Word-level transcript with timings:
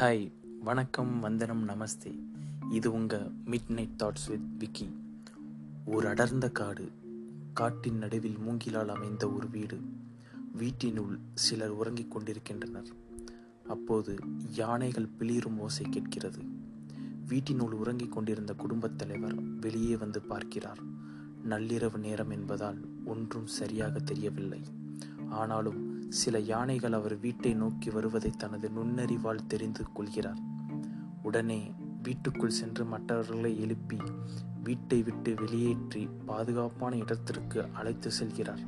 Hi 0.00 0.32
வணக்கம் 0.62 1.20
வந்தனம் 1.20 1.68
நமஸ்தே. 1.68 2.18
இது 2.70 2.92
உங்கள் 2.92 3.30
mid 3.46 3.68
night 3.68 4.02
thoughts 4.02 4.28
with 4.28 4.58
Vicky 4.58 4.96
ஒரு 5.84 6.08
அடர்ந்த 6.08 6.50
காடு 6.50 6.90
காட்டின் 7.52 7.98
நடுவில் 7.98 8.36
மூங்கிலால் 8.36 8.86
அமைந்த 8.86 9.28
ஒரு 9.28 9.48
வீடு. 9.50 9.80
வீட்டினுள் 10.52 11.18
சிலர் 11.34 11.68
உறங்கிக் 11.68 12.10
கொண்டிருக்கின்றனர். 12.10 12.86
அப்போது 13.68 14.18
யானைகள் 14.54 15.08
பிளிரும் 15.18 15.58
ஓசை 15.58 15.86
கேட்கிறது. 15.90 16.42
வீட்டினுள் 17.28 17.72
உறங்கிக் 17.72 18.12
கொண்டிருந்த 18.12 18.54
குடும்பத் 18.54 18.98
தலைவர் 18.98 19.42
வெளியே 19.60 19.96
வந்து 19.96 20.20
பார்க்கிறார். 20.20 20.78
நள்ளிரவு 21.48 21.96
நேரம் 21.96 22.30
என்பதால் 22.30 22.80
ஒன்றும் 23.04 23.46
சரியாக 23.46 23.98
தெரியவில்லை. 23.98 24.60
ஆனாலும் 25.28 25.97
சில 26.08 26.38
யானைகள் 26.38 26.92
அவர் 26.92 27.20
வீட்டை 27.20 27.54
நோக்கி 27.54 27.90
வருவதை 27.90 28.30
தனது 28.30 28.70
நுண்ணறிவால் 28.70 29.46
தெரிந்து 29.46 29.92
கொள்கிறார். 29.92 30.38
உடனே 31.22 31.72
வீட்டுக்குள் 32.02 32.50
சென்று 32.50 32.84
மற்றவர்களை 32.84 33.60
எழுப்பி 33.60 33.98
வீட்டை 34.62 35.02
விட்டு 35.02 35.34
வெளியேற்றி 35.34 36.08
பாதுகாப்பான 36.26 36.96
இடத்திற்கு 36.96 37.68
அழைத்து 37.72 38.10
செல்கிறார். 38.20 38.66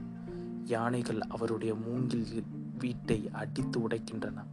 யானைகள் 0.65 1.21
அவருடைய 1.21 1.75
மூங்கில் 1.75 2.45
வீட்டை 2.79 3.31
அடித்து 3.31 3.89
உடைக்கின்றன. 3.89 4.45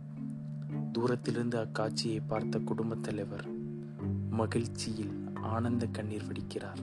தூரத்திலிருந்து 0.92 1.58
அக்காட்சியை 1.58 2.22
பார்த்த 2.28 2.60
குடும்பத் 2.60 3.04
தலைவர் 3.04 3.48
மகிழ்ச்சியில் 4.30 5.14
ஆனந்த 5.34 5.86
கண்ணீர் 5.86 6.28
வடிக்கிறார். 6.28 6.78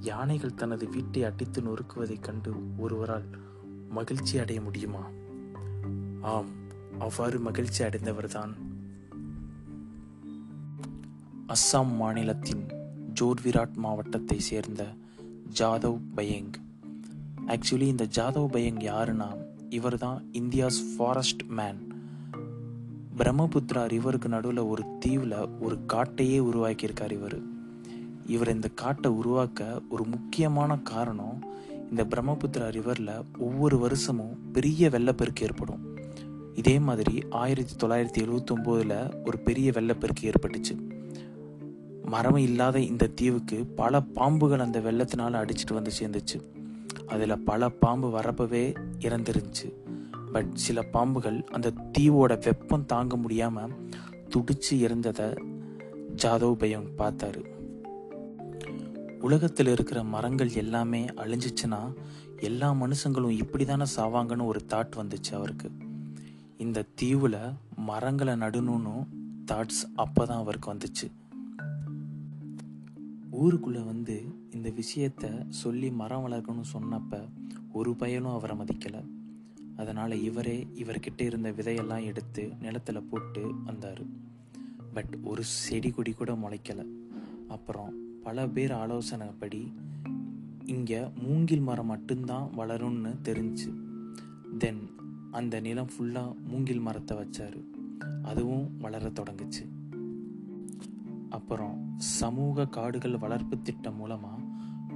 யானைகள் 0.00 0.54
தனது 0.54 0.88
வீட்டை 0.88 1.24
அடித்து 1.24 1.62
நொறுக்குவதைக் 1.62 2.20
கண்டு 2.20 2.54
ஒருவரால் 2.78 3.46
மகிழ்ச்சி 3.88 4.38
அடைய 4.38 4.60
முடியுமா? 4.60 5.06
ஆம் 6.20 6.48
அவ்வாறு 6.98 7.38
மகிழ்ச்சி 7.38 7.84
அடைந்தவர்தான். 7.84 8.50
அஸ்ஸாம் 11.48 11.96
மாநிலத்தின் 11.96 12.66
ஜோர்விராட் 13.20 13.74
மாவட்டத்தை 13.74 14.38
சேர்ந்த 14.38 14.86
ஜாதவ் 15.58 16.00
பயங். 16.16 16.52
ஆக்சுவலி 17.46 17.80
இந்த 17.80 18.08
ஜாதவ் 18.14 18.54
பயங் 18.54 18.80
யாருன்னா 18.80 19.46
இவர் 19.68 19.98
தான் 19.98 20.24
இந்தியாஸ் 20.32 20.96
ஃபாரஸ்ட் 20.96 21.42
மேன். 21.42 21.92
பிரம்மபுத்ரா 23.16 23.84
ரிவருக்கு 23.86 24.28
நடுவில் 24.28 24.58
ஒரு 24.58 24.84
தீவில் 24.98 25.48
ஒரு 25.60 25.78
காட்டையே 25.92 26.38
உருவாக்கியிருக்கார் 26.40 27.10
இவர். 27.10 27.42
இவர் 28.26 28.54
இந்த 28.54 28.68
காட்டை 28.68 29.10
உருவாக்க 29.10 29.82
ஒரு 29.88 30.04
முக்கியமான 30.04 30.76
காரணம் 30.76 31.47
இந்த 31.90 32.04
பிரம்மபுத்திரா 32.04 32.70
ரிவரில் 32.70 33.24
ஒவ்வொரு 33.38 33.78
வருஷமும் 33.78 34.50
பெரிய 34.52 34.88
வெள்ளப்பெருக்கு 34.88 35.42
ஏற்படும். 35.42 35.96
இதே 36.54 36.78
மாதிரி 36.78 37.22
ஆயிரத்தி 37.30 37.86
தொள்ளாயிரத்தி 37.86 38.26
எழுவத்தொம்போதில் 38.26 39.26
ஒரு 39.26 39.38
பெரிய 39.38 39.70
வெள்ளப்பெருக்கு 39.70 40.30
ஏற்பட்டுச்சு. 40.30 40.96
மரம் 42.04 42.36
இல்லாத 42.36 42.80
இந்த 42.80 43.06
தீவுக்கு 43.06 43.66
பல 43.66 44.00
பாம்புகள் 44.00 44.58
அந்த 44.58 44.78
வெள்ளத்தினால 44.78 45.44
அடிச்சிட்டு 45.44 45.72
வந்து 45.72 45.90
சேர்ந்துச்சு. 46.00 46.40
அதில் 47.06 47.38
பல 47.38 47.68
பாம்பு 47.68 48.08
வரப்பவே 48.08 48.74
இறந்துருந்துச்சு. 48.98 49.72
பட் 50.32 50.54
சில 50.54 50.82
பாம்புகள் 50.92 51.44
அந்த 51.44 51.72
தீவோட 51.98 52.42
வெப்பம் 52.44 52.86
தாங்க 52.86 53.16
முடியாமல் 53.16 53.72
துடிச்சு 54.28 54.72
இறந்ததை 54.72 55.38
ஜாதவ் 56.22 56.54
பயம் 56.54 56.90
பார்த்தாரு. 56.98 57.44
உலகத்தில் 59.20 59.66
இருக்கிற 59.66 60.04
மரங்கள் 60.04 60.52
எல்லாமே 60.52 61.04
அழிஞ்சிச்சுன்னா 61.04 61.92
எல்லா 62.40 62.72
மனுஷங்களும் 62.72 63.30
இப்படி 63.30 63.64
தானே 63.64 63.84
சாவாங்கன்னு 63.96 64.44
ஒரு 64.44 64.64
தாட் 64.68 64.90
வந்துச்சு 64.96 65.34
அவருக்கு. 65.34 65.70
இந்த 66.58 66.84
தீவில் 66.94 67.36
மரங்களை 67.76 68.34
நடணும்னு 68.34 69.06
தாட்ஸ் 69.46 69.84
அப்போ 69.94 70.26
தான் 70.26 70.38
அவருக்கு 70.38 70.74
வந்துச்சு. 70.74 71.10
ஊருக்குள்ளே 73.30 73.80
வந்து 73.80 74.22
இந்த 74.50 74.70
விஷயத்த 74.70 75.48
சொல்லி 75.48 75.90
மரம் 75.90 76.26
வளர்க்கணும்னு 76.28 76.64
சொன்னப்ப 76.72 77.28
ஒரு 77.72 77.94
பயனும் 77.94 78.32
அவரை 78.32 78.56
மதிக்கலை. 78.56 79.04
அதனால் 79.76 80.22
இவரே 80.22 80.66
இவர்கிட்ட 80.74 81.20
இருந்த 81.20 81.50
விதையெல்லாம் 81.50 82.04
எடுத்து 82.04 82.52
நிலத்தில் 82.60 83.02
போட்டு 83.02 83.54
வந்தார். 83.64 84.02
பட் 84.94 85.18
ஒரு 85.22 85.44
செடி 85.44 85.90
கொடி 85.90 86.12
கூட 86.12 86.32
முளைக்கலை. 86.32 86.86
அப்புறம் 87.48 88.07
பல 88.28 88.48
பேர் 88.48 88.72
ஆலோசனைப்படி 88.72 89.72
இங்கே 90.64 91.10
மூங்கில் 91.22 91.60
மரம் 91.60 91.86
மட்டும்தான் 91.86 92.50
வளரும்னு 92.58 93.14
தெரிஞ்சு. 93.24 93.74
தென் 94.58 94.90
அந்த 95.30 95.60
நிலம் 95.60 95.88
ஃபுல்லாக 95.88 96.34
மூங்கில் 96.48 96.80
மரத்தை 96.80 97.16
வச்சார். 97.16 97.64
அதுவும் 98.22 98.76
வளர 98.78 99.08
தொடங்குச்சு. 99.08 99.68
அப்புறம் 101.28 101.94
சமூக 101.96 102.66
காடுகள் 102.66 103.18
வளர்ப்பு 103.18 103.62
திட்டம் 103.62 103.96
மூலமாக 103.96 104.42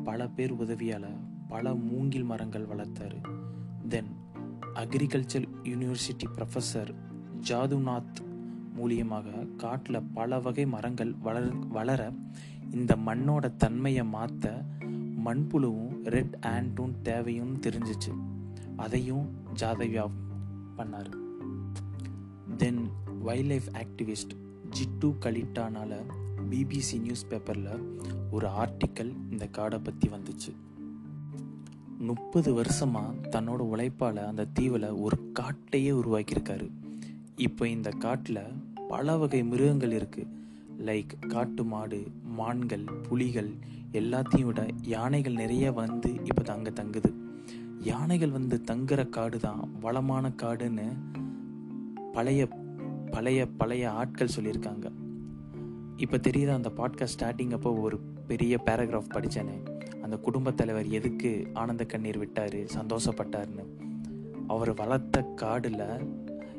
பல 0.04 0.28
பேர் 0.28 0.52
உதவியால் 0.52 1.16
பல 1.48 1.74
மூங்கில் 1.74 2.24
மரங்கள் 2.24 2.66
வளர்த்தாரு. 2.66 3.20
Then 3.88 4.08
agriculture 4.74 5.48
university 5.62 6.26
professor 6.36 6.94
Jadunath 7.48 8.30
மூலியமாக 8.76 9.56
காட்டில் 9.56 10.02
பல 10.14 10.40
வகை 10.40 10.66
மரங்கள் 10.66 11.14
வளர 11.22 11.46
வளர 11.68 12.12
இந்த 12.72 12.96
மண்ணோட 13.06 13.56
தன்மையை 13.56 14.04
மாற்ற 14.04 14.64
மண்புழுவும் 15.24 16.04
ரெட் 16.04 16.36
ஆண்டும் 16.40 16.94
தேவையும் 17.02 17.60
தெரிஞ்சிச்சு. 17.60 18.12
அதையும் 18.76 19.34
ஜாதவ்யா 19.58 20.10
பண்ணார். 20.76 21.10
Then 22.56 22.88
wild 23.20 23.46
life 23.46 23.68
activist 23.72 24.34
Jitu 24.70 25.14
கலிட்டானால 25.20 25.96
பிபிசி 26.50 27.00
நியூஸ் 27.00 27.28
பேப்பரில் 27.28 27.98
ஒரு 28.30 28.48
ஆர்டிக்கல் 28.48 29.12
இந்த 29.30 29.48
காடை 29.58 29.78
பற்றி 29.82 30.08
வந்துச்சு. 30.08 30.52
முப்பது 31.98 32.54
வருஷமாக 32.54 33.40
தன்னோட 33.40 33.62
உழைப்பால் 33.74 34.16
அந்த 34.16 34.44
தீவில் 34.44 34.88
ஒரு 34.90 35.32
காட்டையே 35.40 35.90
உருவாக்கியிருக்காரு. 35.94 36.70
இப்போ 37.36 37.68
இந்த 37.68 37.90
காட்டில் 37.90 38.42
பல 38.88 39.16
வகை 39.16 39.44
மிருகங்கள் 39.44 39.92
இருக்குது 39.92 40.40
லைக் 40.84 41.26
காட்டு 41.28 41.64
மாடு 41.64 42.06
மான்கள் 42.22 42.84
புலிகள் 43.08 43.50
எல்லாத்தையும் 43.92 44.42
விட 44.42 44.66
யானைகள் 44.82 45.32
நிறைய 45.32 45.72
வந்து 45.72 46.14
இப்போ 46.24 46.52
அங்கே 46.52 46.70
தங்குது. 46.70 47.12
யானைகள் 47.80 48.30
வந்து 48.30 48.60
தங்குற 48.70 49.08
காடு 49.08 49.38
தான் 49.38 49.74
வளமான 49.80 50.32
காடுன்னு 50.42 50.92
பழைய 52.12 52.48
பழைய 53.10 53.48
பழைய 53.48 53.90
ஆட்கள் 53.90 54.34
சொல்லியிருக்காங்க. 54.36 54.90
இப்போ 55.96 56.16
தெரியுதா 56.16 56.52
அந்த 56.52 56.70
பாட்காஸ்ட் 56.76 57.20
ஸ்டார்டிங் 57.20 57.52
அப்போ 57.52 57.72
ஒரு 57.72 58.00
பெரிய 58.26 58.58
பேராகிராஃப் 58.66 59.12
படித்தேனே 59.14 59.64
அந்த 60.02 60.18
குடும்பத் 60.18 60.56
தலைவர் 60.56 60.88
எதுக்கு 60.88 61.46
ஆனந்த 61.52 61.84
கண்ணீர் 61.84 62.18
விட்டார் 62.18 62.54
சந்தோஷப்பட்டார்னு 62.54 63.64
அவர் 64.46 64.74
வளர்த்த 64.74 65.32
காடில் 65.40 66.08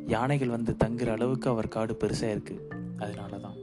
யானைகள் 0.08 0.50
வந்து 0.50 0.76
தங்குற 0.84 1.12
அளவுக்கு 1.12 1.50
அவர் 1.50 1.68
காடு 1.68 1.98
பெருசாக 2.00 2.34
இருக்குது 2.36 2.68
அதனால 2.98 3.38
தான் 3.38 3.63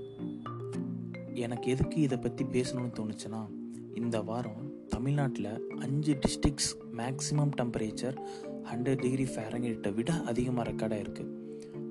எனக்கு 1.34 1.70
எதுக்கு 1.70 2.00
இதை 2.00 2.18
பற்றி 2.18 2.44
பேசணும்னு 2.44 2.94
தோணுச்சுன்னா 2.94 3.48
இந்த 3.94 4.22
வாரம் 4.22 4.72
தமிழ்நாட்டில் 4.88 5.76
அஞ்சு 5.76 6.18
districts 6.26 6.96
maximum 6.96 7.50
temperature 7.56 8.16
hundred 8.64 8.96
degree 8.96 9.24
ஃபேரங்கிட்ட 9.24 9.94
விட 9.94 10.22
அதிகமாக 10.22 10.70
ரெக்கார்டாக 10.70 11.04
இருக்குது 11.04 11.38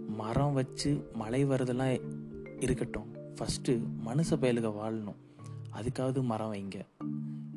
மரம் 0.07 0.53
வச்சு 0.53 1.09
மழை 1.13 1.45
வரதெல்லாம் 1.45 2.01
இருக்கட்டும். 2.59 3.05
ஃபஸ்ட்டு 3.35 3.83
மனுஷ 4.05 4.29
பயலுக 4.29 4.73
வாழணும். 4.81 5.15
அதுக்காவது 5.73 6.23
மரம் 6.23 6.53
வைங்க. 6.53 6.81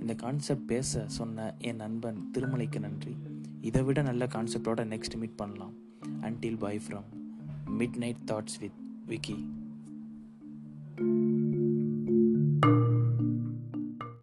இந்த 0.01 0.15
கான்செப்ட் 0.15 0.67
பேச 0.67 1.05
சொன்ன 1.07 1.55
என் 1.59 1.77
நண்பன் 1.77 2.31
திருமலைக்கு 2.39 2.79
நன்றி. 2.79 3.17
இதை 3.61 3.83
விட 3.83 4.03
நல்ல 4.03 4.27
கான்செப்டோட 4.27 4.85
நெக்ஸ்ட் 4.85 5.17
மீட் 5.17 5.37
பண்ணலாம். 5.37 5.73
Until 6.21 6.59
bye 6.59 6.81
from 6.89 7.09
midnight 7.97 8.31
thoughts 8.31 8.61
with 8.61 8.79
Vicky 9.07 9.49
thank 10.97 11.55
you 11.55 11.62